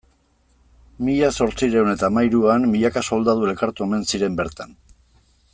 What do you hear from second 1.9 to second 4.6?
eta hamahiruan milaka soldadu elkartu omen ziren